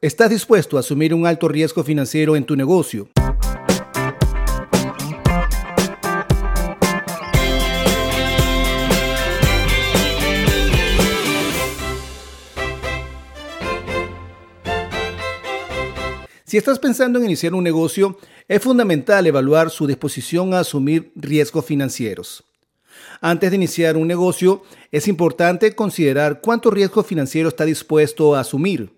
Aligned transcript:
¿Estás 0.00 0.30
dispuesto 0.30 0.76
a 0.76 0.80
asumir 0.80 1.12
un 1.12 1.26
alto 1.26 1.48
riesgo 1.48 1.82
financiero 1.82 2.36
en 2.36 2.44
tu 2.44 2.54
negocio? 2.54 3.08
Si 16.44 16.56
estás 16.56 16.78
pensando 16.78 17.18
en 17.18 17.24
iniciar 17.24 17.54
un 17.54 17.64
negocio, 17.64 18.16
es 18.46 18.62
fundamental 18.62 19.26
evaluar 19.26 19.70
su 19.70 19.88
disposición 19.88 20.54
a 20.54 20.60
asumir 20.60 21.10
riesgos 21.16 21.64
financieros. 21.64 22.44
Antes 23.20 23.50
de 23.50 23.56
iniciar 23.56 23.96
un 23.96 24.06
negocio, 24.06 24.62
es 24.92 25.08
importante 25.08 25.74
considerar 25.74 26.40
cuánto 26.40 26.70
riesgo 26.70 27.02
financiero 27.02 27.48
está 27.48 27.64
dispuesto 27.64 28.36
a 28.36 28.40
asumir. 28.40 28.97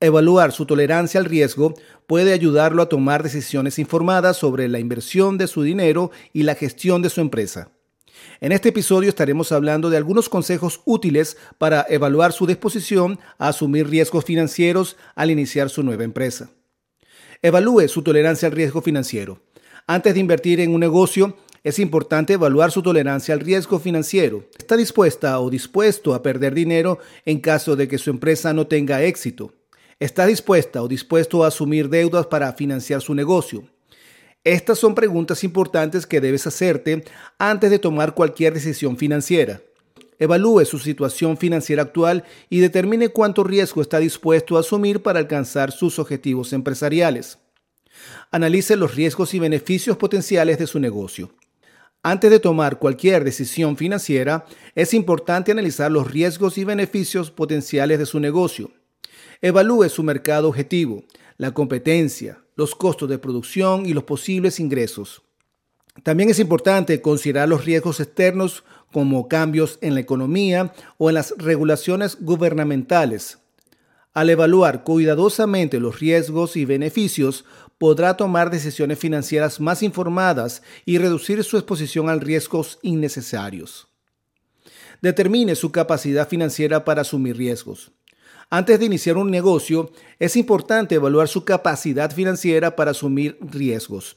Evaluar 0.00 0.52
su 0.52 0.64
tolerancia 0.64 1.18
al 1.18 1.26
riesgo 1.26 1.74
puede 2.06 2.32
ayudarlo 2.32 2.82
a 2.82 2.88
tomar 2.88 3.24
decisiones 3.24 3.80
informadas 3.80 4.36
sobre 4.36 4.68
la 4.68 4.78
inversión 4.78 5.38
de 5.38 5.48
su 5.48 5.62
dinero 5.62 6.12
y 6.32 6.44
la 6.44 6.54
gestión 6.54 7.02
de 7.02 7.10
su 7.10 7.20
empresa. 7.20 7.72
En 8.40 8.52
este 8.52 8.68
episodio 8.68 9.08
estaremos 9.08 9.50
hablando 9.50 9.90
de 9.90 9.96
algunos 9.96 10.28
consejos 10.28 10.82
útiles 10.84 11.36
para 11.58 11.84
evaluar 11.88 12.32
su 12.32 12.46
disposición 12.46 13.18
a 13.38 13.48
asumir 13.48 13.88
riesgos 13.88 14.24
financieros 14.24 14.96
al 15.16 15.32
iniciar 15.32 15.68
su 15.68 15.82
nueva 15.82 16.04
empresa. 16.04 16.50
Evalúe 17.42 17.88
su 17.88 18.02
tolerancia 18.02 18.46
al 18.46 18.54
riesgo 18.54 18.82
financiero. 18.82 19.40
Antes 19.88 20.14
de 20.14 20.20
invertir 20.20 20.60
en 20.60 20.72
un 20.74 20.80
negocio, 20.80 21.36
es 21.64 21.80
importante 21.80 22.34
evaluar 22.34 22.70
su 22.70 22.82
tolerancia 22.82 23.34
al 23.34 23.40
riesgo 23.40 23.80
financiero. 23.80 24.44
¿Está 24.58 24.76
dispuesta 24.76 25.40
o 25.40 25.50
dispuesto 25.50 26.14
a 26.14 26.22
perder 26.22 26.54
dinero 26.54 27.00
en 27.24 27.40
caso 27.40 27.74
de 27.74 27.88
que 27.88 27.98
su 27.98 28.10
empresa 28.10 28.52
no 28.52 28.68
tenga 28.68 29.02
éxito? 29.02 29.57
¿Está 30.00 30.26
dispuesta 30.26 30.80
o 30.80 30.86
dispuesto 30.86 31.42
a 31.42 31.48
asumir 31.48 31.88
deudas 31.88 32.24
para 32.26 32.52
financiar 32.52 33.00
su 33.00 33.14
negocio? 33.14 33.64
Estas 34.44 34.78
son 34.78 34.94
preguntas 34.94 35.42
importantes 35.42 36.06
que 36.06 36.20
debes 36.20 36.46
hacerte 36.46 37.04
antes 37.36 37.68
de 37.68 37.80
tomar 37.80 38.14
cualquier 38.14 38.54
decisión 38.54 38.96
financiera. 38.96 39.60
Evalúe 40.20 40.64
su 40.66 40.78
situación 40.78 41.36
financiera 41.36 41.82
actual 41.82 42.22
y 42.48 42.60
determine 42.60 43.08
cuánto 43.08 43.42
riesgo 43.42 43.82
está 43.82 43.98
dispuesto 43.98 44.56
a 44.56 44.60
asumir 44.60 45.02
para 45.02 45.18
alcanzar 45.18 45.72
sus 45.72 45.98
objetivos 45.98 46.52
empresariales. 46.52 47.38
Analice 48.30 48.76
los 48.76 48.94
riesgos 48.94 49.34
y 49.34 49.40
beneficios 49.40 49.96
potenciales 49.96 50.60
de 50.60 50.68
su 50.68 50.78
negocio. 50.78 51.32
Antes 52.04 52.30
de 52.30 52.38
tomar 52.38 52.78
cualquier 52.78 53.24
decisión 53.24 53.76
financiera, 53.76 54.46
es 54.76 54.94
importante 54.94 55.50
analizar 55.50 55.90
los 55.90 56.08
riesgos 56.08 56.56
y 56.56 56.62
beneficios 56.62 57.32
potenciales 57.32 57.98
de 57.98 58.06
su 58.06 58.20
negocio. 58.20 58.70
Evalúe 59.40 59.88
su 59.88 60.02
mercado 60.02 60.48
objetivo, 60.48 61.04
la 61.36 61.52
competencia, 61.52 62.42
los 62.56 62.74
costos 62.74 63.08
de 63.08 63.18
producción 63.18 63.86
y 63.86 63.92
los 63.92 64.02
posibles 64.02 64.58
ingresos. 64.58 65.22
También 66.02 66.28
es 66.28 66.40
importante 66.40 67.00
considerar 67.00 67.48
los 67.48 67.64
riesgos 67.64 68.00
externos 68.00 68.64
como 68.92 69.28
cambios 69.28 69.78
en 69.80 69.94
la 69.94 70.00
economía 70.00 70.72
o 70.96 71.08
en 71.08 71.14
las 71.14 71.34
regulaciones 71.38 72.18
gubernamentales. 72.20 73.38
Al 74.12 74.30
evaluar 74.30 74.82
cuidadosamente 74.82 75.78
los 75.78 76.00
riesgos 76.00 76.56
y 76.56 76.64
beneficios, 76.64 77.44
podrá 77.78 78.16
tomar 78.16 78.50
decisiones 78.50 78.98
financieras 78.98 79.60
más 79.60 79.84
informadas 79.84 80.62
y 80.84 80.98
reducir 80.98 81.44
su 81.44 81.56
exposición 81.56 82.08
a 82.08 82.16
riesgos 82.16 82.80
innecesarios. 82.82 83.86
Determine 85.00 85.54
su 85.54 85.70
capacidad 85.70 86.28
financiera 86.28 86.84
para 86.84 87.02
asumir 87.02 87.36
riesgos. 87.36 87.92
Antes 88.50 88.78
de 88.78 88.86
iniciar 88.86 89.18
un 89.18 89.30
negocio, 89.30 89.90
es 90.18 90.34
importante 90.34 90.94
evaluar 90.94 91.28
su 91.28 91.44
capacidad 91.44 92.10
financiera 92.10 92.76
para 92.76 92.92
asumir 92.92 93.36
riesgos. 93.42 94.16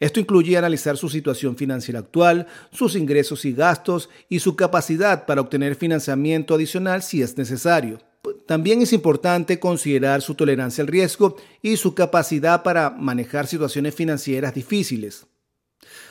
Esto 0.00 0.18
incluye 0.18 0.56
analizar 0.56 0.96
su 0.96 1.10
situación 1.10 1.56
financiera 1.56 2.00
actual, 2.00 2.46
sus 2.72 2.96
ingresos 2.96 3.44
y 3.44 3.52
gastos 3.52 4.08
y 4.30 4.38
su 4.38 4.56
capacidad 4.56 5.26
para 5.26 5.42
obtener 5.42 5.74
financiamiento 5.74 6.54
adicional 6.54 7.02
si 7.02 7.20
es 7.20 7.36
necesario. 7.36 7.98
También 8.46 8.80
es 8.80 8.94
importante 8.94 9.60
considerar 9.60 10.22
su 10.22 10.34
tolerancia 10.34 10.80
al 10.80 10.88
riesgo 10.88 11.36
y 11.60 11.76
su 11.76 11.94
capacidad 11.94 12.62
para 12.62 12.88
manejar 12.90 13.46
situaciones 13.46 13.94
financieras 13.94 14.54
difíciles. 14.54 15.26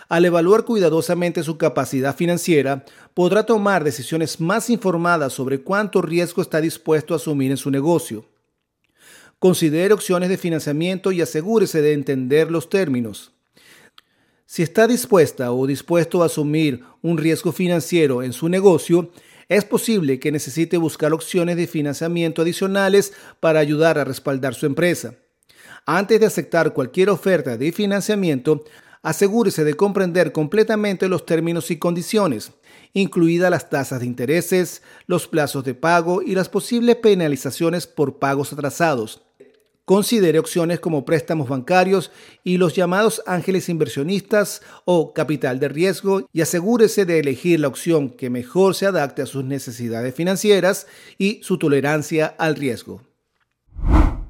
Al 0.08 0.26
evaluar 0.26 0.66
cuidadosamente 0.66 1.44
su 1.44 1.58
capacidad 1.58 2.16
financiera, 2.16 2.86
podrá 3.14 3.46
tomar 3.46 3.84
decisiones 3.84 4.40
más 4.40 4.70
informadas 4.70 5.34
sobre 5.34 5.62
cuánto 5.62 6.02
riesgo 6.02 6.42
está 6.42 6.62
dispuesto 6.62 7.14
a 7.14 7.18
asumir 7.18 7.52
en 7.52 7.58
su 7.58 7.72
negocio. 7.72 8.26
Considere 9.40 9.94
opciones 9.94 10.30
de 10.30 10.38
financiamiento 10.38 11.12
y 11.12 11.22
asegúrese 11.22 11.82
de 11.82 11.94
entender 11.94 12.52
los 12.52 12.70
términos. 12.70 13.32
Si 14.46 14.62
está 14.62 14.88
dispuesta 14.88 15.52
o 15.52 15.66
dispuesto 15.66 16.22
a 16.22 16.28
asumir 16.28 16.84
un 17.02 17.18
riesgo 17.18 17.52
financiero 17.52 18.22
en 18.22 18.32
su 18.32 18.48
negocio, 18.48 19.12
es 19.50 19.66
posible 19.66 20.20
que 20.20 20.32
necesite 20.32 20.78
buscar 20.78 21.14
opciones 21.14 21.58
de 21.58 21.68
financiamiento 21.68 22.42
adicionales 22.42 23.14
para 23.40 23.60
ayudar 23.60 23.98
a 23.98 24.04
respaldar 24.04 24.54
su 24.54 24.66
empresa. 24.66 25.16
Antes 25.86 26.20
de 26.20 26.26
aceptar 26.26 26.74
cualquier 26.74 27.10
oferta 27.10 27.58
de 27.58 27.72
financiamiento, 27.72 28.64
asegúrese 29.06 29.64
de 29.64 29.76
comprender 29.76 30.32
completamente 30.32 31.08
los 31.08 31.28
términos 31.28 31.70
y 31.70 31.78
condiciones, 31.78 32.54
incluidas 32.94 33.52
las 33.52 33.70
tasas 33.70 34.00
de 34.00 34.08
intereses, 34.08 34.82
los 35.06 35.28
plazos 35.28 35.64
de 35.64 35.76
pago 35.76 36.24
y 36.24 36.34
las 36.34 36.50
posibles 36.50 36.96
penalizaciones 36.96 37.86
por 37.86 38.18
pagos 38.18 38.52
atrasados. 38.52 39.22
Considere 39.86 40.40
opciones 40.40 40.80
como 40.80 41.06
préstamos 41.06 41.48
bancarios 41.48 42.10
y 42.44 42.58
los 42.58 42.74
llamados 42.74 43.22
ángeles 43.28 43.70
inversionistas 43.70 44.64
o 44.86 45.14
capital 45.14 45.60
de 45.60 45.68
riesgo 45.68 46.28
y 46.34 46.42
asegúrese 46.42 47.06
de 47.06 47.20
elegir 47.20 47.60
la 47.60 47.68
opción 47.68 48.10
que 48.10 48.32
mejor 48.32 48.74
se 48.74 48.88
adapte 48.88 49.22
a 49.22 49.28
sus 49.28 49.44
necesidades 49.44 50.16
financieras 50.16 50.88
y 51.20 51.42
su 51.44 51.60
tolerancia 51.60 52.34
al 52.40 52.56
riesgo. 52.56 53.02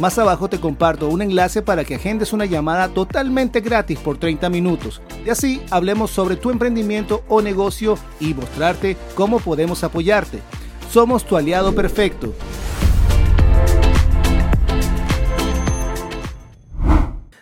Más 0.00 0.18
abajo 0.18 0.48
te 0.48 0.58
comparto 0.58 1.08
un 1.08 1.22
enlace 1.22 1.62
para 1.62 1.84
que 1.84 1.94
agendes 1.94 2.32
una 2.32 2.46
llamada 2.46 2.88
totalmente 2.88 3.60
gratis 3.60 3.96
por 4.00 4.18
30 4.18 4.50
minutos. 4.50 5.00
Y 5.24 5.30
así 5.30 5.62
hablemos 5.70 6.10
sobre 6.10 6.34
tu 6.34 6.50
emprendimiento 6.50 7.22
o 7.28 7.40
negocio 7.40 7.96
y 8.18 8.34
mostrarte 8.34 8.96
cómo 9.14 9.38
podemos 9.38 9.84
apoyarte. 9.84 10.40
Somos 10.90 11.24
tu 11.24 11.36
aliado 11.36 11.74
perfecto. 11.76 12.34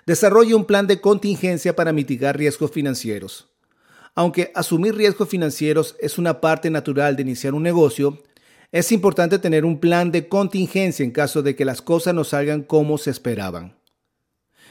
Desarrolla 0.04 0.54
un 0.54 0.66
plan 0.66 0.86
de 0.86 1.00
contingencia 1.00 1.74
para 1.74 1.92
mitigar 1.92 2.36
riesgos 2.36 2.70
financieros. 2.70 3.48
Aunque 4.14 4.52
asumir 4.54 4.94
riesgos 4.94 5.26
financieros 5.26 5.96
es 6.00 6.19
una 6.19 6.42
parte 6.42 6.69
natural 6.69 7.16
de 7.16 7.22
iniciar 7.22 7.54
un 7.54 7.62
negocio, 7.62 8.19
es 8.72 8.90
importante 8.90 9.38
tener 9.38 9.66
un 9.66 9.78
plan 9.78 10.10
de 10.10 10.28
contingencia 10.28 11.04
en 11.04 11.10
caso 11.10 11.42
de 11.42 11.54
que 11.54 11.66
las 11.66 11.82
cosas 11.82 12.14
no 12.14 12.24
salgan 12.24 12.62
como 12.62 12.96
se 12.96 13.10
esperaban. 13.10 13.76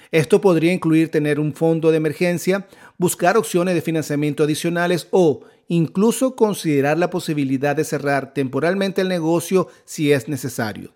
Esto 0.10 0.42
podría 0.42 0.74
incluir 0.74 1.10
tener 1.10 1.40
un 1.40 1.54
fondo 1.54 1.92
de 1.92 1.98
emergencia, 1.98 2.68
buscar 2.98 3.38
opciones 3.38 3.76
de 3.76 3.82
financiamiento 3.82 4.44
adicionales 4.44 5.08
o 5.12 5.42
incluso 5.68 6.36
considerar 6.36 6.98
la 6.98 7.12
posibilidad 7.12 7.76
de 7.76 7.86
cerrar 7.86 8.34
temporalmente 8.34 9.02
el 9.02 9.08
negocio 9.08 9.70
si 9.86 10.12
es 10.12 10.28
necesario. 10.28 10.96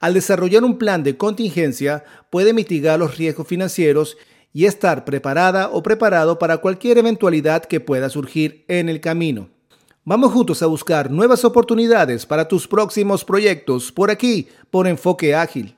Al 0.00 0.14
desarrollar 0.14 0.64
un 0.64 0.78
plan 0.78 1.04
de 1.04 1.16
contingencia, 1.16 2.02
puede 2.30 2.52
mitigar 2.52 2.98
los 2.98 3.16
riesgos 3.18 3.46
financieros 3.46 4.16
y 4.52 4.64
estar 4.64 5.04
preparada 5.04 5.68
o 5.68 5.84
preparado 5.84 6.38
para 6.38 6.56
cualquier 6.58 6.98
eventualidad 6.98 7.66
que 7.66 7.78
pueda 7.78 8.08
surgir 8.08 8.64
en 8.66 8.88
el 8.88 9.00
camino. 9.00 9.51
Vamos 10.04 10.32
juntos 10.32 10.64
a 10.64 10.66
buscar 10.66 11.12
nuevas 11.12 11.44
oportunidades 11.44 12.26
para 12.26 12.48
tus 12.48 12.66
próximos 12.66 13.24
proyectos 13.24 13.92
por 13.92 14.10
aquí, 14.10 14.48
por 14.68 14.88
Enfoque 14.88 15.32
Ágil. 15.32 15.76